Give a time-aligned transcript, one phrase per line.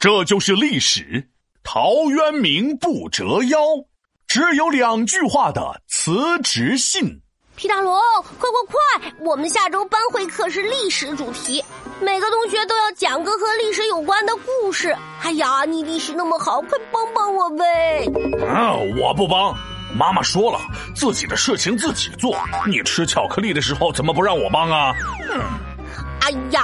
[0.00, 1.28] 这就是历史。
[1.62, 3.58] 陶渊明不折腰，
[4.26, 7.20] 只有两句话的辞职信。
[7.54, 9.12] 皮大龙，快快快！
[9.20, 11.62] 我们下周班会课是历史主题，
[12.00, 14.96] 每个同学都要讲个和历史有关的故事。
[15.20, 18.06] 哎呀，你历史那么好，快帮帮我呗！
[18.48, 19.54] 啊，我不帮。
[19.94, 20.58] 妈妈说了，
[20.96, 22.34] 自己的事情自己做。
[22.66, 24.94] 你吃巧克力的时候，怎么不让我帮啊？
[25.30, 25.42] 嗯。
[26.22, 26.62] 哎呀，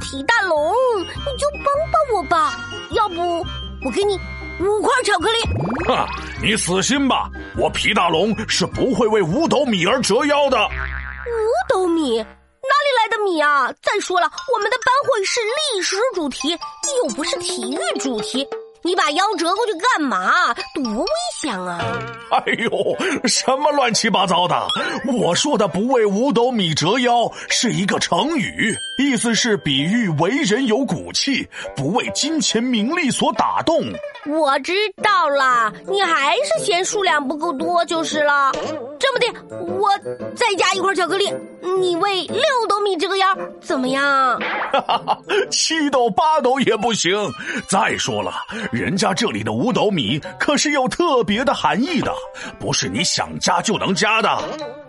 [0.00, 3.40] 皮大龙，你就帮帮我吧，要不
[3.84, 4.18] 我给你
[4.60, 5.38] 五块巧克力。
[5.86, 6.06] 哼，
[6.42, 10.58] 你死心吧，我皮大龙是不会为五斗米而折腰的。
[10.66, 12.18] 五斗米？
[12.18, 13.72] 哪里来的米啊？
[13.82, 15.40] 再说了，我们的班会是
[15.74, 18.46] 历史主题，又不是体育主题。
[18.84, 20.52] 你把腰折过去干嘛？
[20.74, 21.06] 多危
[21.38, 21.78] 险啊！
[22.30, 22.96] 哎呦，
[23.28, 24.66] 什么乱七八糟的！
[25.06, 33.80] 我说的“不为五斗米折腰”是一个成语，意思是比喻为人有骨气，不为金钱名利所打动。
[34.26, 38.50] 我知道啦，你还是嫌数量不够多就是了。
[38.98, 39.90] 这么的，我
[40.34, 41.32] 再加一块巧克力，
[41.80, 43.26] 你为六斗米折个腰，
[43.60, 44.40] 怎么样？
[44.72, 45.18] 哈哈，
[45.50, 47.12] 七斗八斗也不行。
[47.68, 48.32] 再说了，
[48.72, 52.10] 人家这里的五斗米可是有特别的含义的，
[52.58, 54.34] 不是你想加就能加的。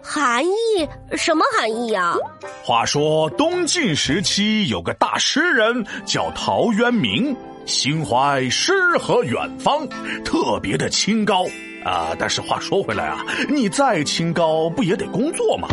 [0.02, 0.88] 含义？
[1.18, 2.16] 什么含义呀？
[2.64, 7.36] 话说东晋时期有个大诗人叫陶渊明。
[7.66, 9.88] 心怀诗和远方，
[10.26, 11.46] 特别的清高
[11.86, 12.12] 啊！
[12.20, 15.70] 但是话说回来啊，你再清高，不也得工作吗？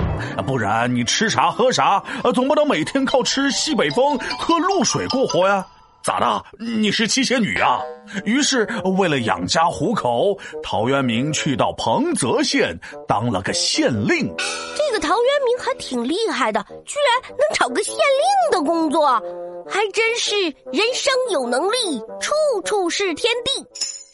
[0.47, 2.00] 不然你吃啥喝啥，
[2.33, 5.67] 总不能每天靠吃西北风、喝露水过活呀？
[6.03, 6.43] 咋的？
[6.59, 7.81] 你是七仙女啊？
[8.25, 14.34] 于是为了养家糊口，陶渊明去到彭泽县当了个县令。
[14.77, 19.23] 这个陶渊明还挺厉害的，居然能找个县令的工作。
[19.69, 20.34] 还真是
[20.73, 22.33] 人生有能力，处
[22.64, 23.67] 处是天地。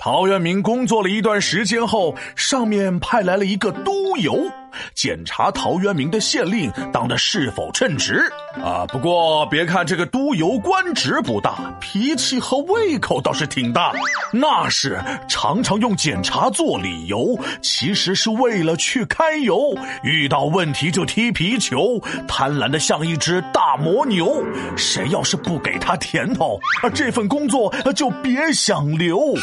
[0.06, 4.40] 陶渊明工作了一段时间后，上面派来了一个督邮，
[4.94, 8.22] 检查陶渊明的县令当的是否称职。
[8.62, 13.92] 啊，不过别看这个督邮官职不大，脾气和胃口倒是挺大。
[14.32, 19.76] 那是常常用检查做理由，其实是为了去开油。
[20.04, 24.40] 遇到问题就踢皮球，贪婪的像一只大魔牛。
[24.76, 26.60] 谁要是不给他甜头，
[26.94, 29.34] 这份工作就别想留。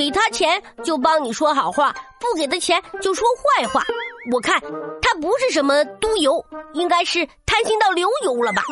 [0.00, 3.84] 给他钱就帮你说好话，不给他钱就说坏话。
[4.32, 4.58] 我看
[5.02, 8.62] 他不是什么督邮，应该是贪心到流油了吧？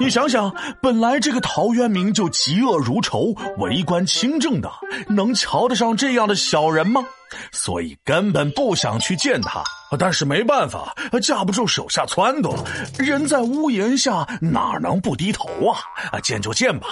[0.00, 0.50] 你想想，
[0.80, 4.70] 本来这个陶渊明就嫉恶如仇、为官清正的，
[5.10, 7.04] 能瞧得上这样的小人吗？
[7.52, 9.62] 所以根本不想去见他。
[9.98, 12.56] 但是没办法，架不住手下撺掇，
[12.98, 16.18] 人在屋檐下，哪能不低头啊？
[16.20, 16.86] 见就见吧，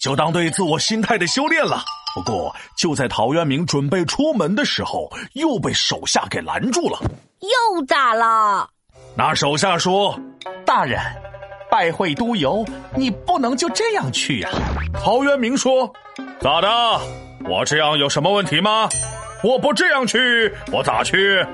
[0.00, 1.84] 就当对自我心态的修炼了。
[2.14, 6.98] 不过，就在陶渊明准备出门的时候，又被手下给拦住了。
[7.40, 8.68] 又咋了？
[9.14, 10.18] 那手下说
[10.66, 11.00] ：“大人，
[11.70, 12.64] 拜会督邮，
[12.96, 14.50] 你不能就这样去呀。”
[14.92, 15.92] 陶渊明说
[16.40, 16.68] ：“咋的？
[17.48, 18.88] 我这样有什么问题吗？
[19.42, 21.46] 我不这样去，我咋去？”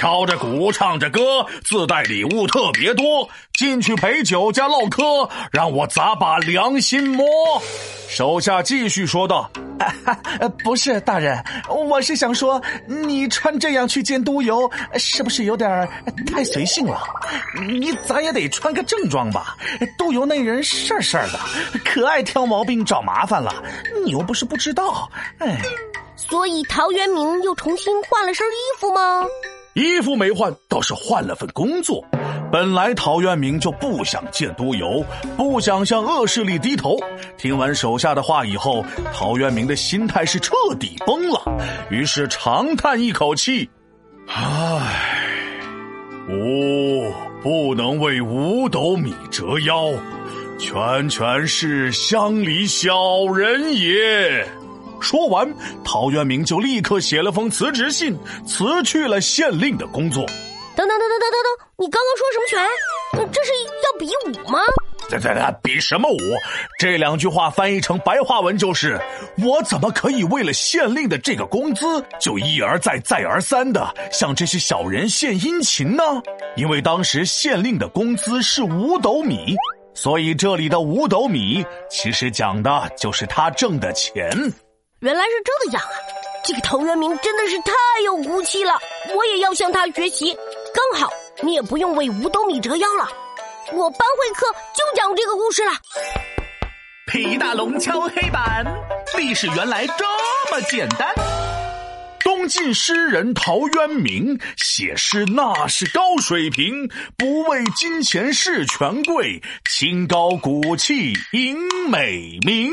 [0.00, 3.28] 敲着鼓，唱着歌，自带礼物特别多。
[3.52, 7.26] 进去陪酒加唠嗑，让我咋把良心摸？
[8.08, 9.50] 手下继续说道
[10.64, 15.86] ：“不是大人，我是想说，你穿这样去见督邮，是不是有点
[16.26, 17.02] 太随性了？
[17.68, 19.54] 你咋也得穿个正装吧？
[19.98, 21.38] 督邮那人事儿事儿的，
[21.84, 23.52] 可爱挑毛病找麻烦了。
[24.02, 25.60] 你又不是不知道，哎。
[26.16, 29.26] 所以陶渊明又重新换了身衣服吗？”
[29.74, 32.04] 衣服没换，倒是换了份工作。
[32.50, 35.04] 本来陶渊明就不想见督邮，
[35.36, 36.98] 不想向恶势力低头。
[37.38, 41.40] 听完手下的话以后，陶渊明的心态是彻底崩了，
[41.90, 43.70] 于是长叹一口气
[44.26, 45.22] ：“唉，
[46.28, 49.92] 吾不能为五斗米折腰，
[50.58, 54.44] 全全是乡里小人也。”
[55.00, 55.52] 说完，
[55.84, 58.16] 陶渊明就立刻写了封辞职信，
[58.46, 60.24] 辞去了县令的工作。
[60.76, 63.30] 等等等等等等等，你刚刚说什么拳？
[63.32, 63.50] 这是
[63.84, 64.60] 要比武吗？
[65.08, 66.16] 这这这比什么武？
[66.78, 68.98] 这两句话翻译成白话文就是：
[69.44, 71.84] 我怎么可以为了县令的这个工资，
[72.20, 76.02] 就一而再再而三的向这些小人献殷勤呢？
[76.56, 79.56] 因为当时县令的工资是五斗米，
[79.92, 84.30] 所以这里的五斗米其实讲的就是他挣的钱。
[85.00, 85.90] 原来是这样啊
[86.44, 87.72] 这个陶渊明真的是太
[88.04, 88.78] 有骨气了
[89.14, 90.36] 我也要向他学习
[90.74, 91.10] 刚好
[91.42, 93.08] 你也不用为五斗米折腰了
[93.72, 95.70] 我班会课就讲这个故事了。
[97.06, 98.64] 皮大龙敲黑板
[99.16, 100.04] 历史原来这
[100.50, 101.14] 么简单。
[102.20, 111.56] 东晋诗人陶渊明写诗那是高水平不畏金钱是权贵清高骨气赢
[111.88, 112.72] 美名。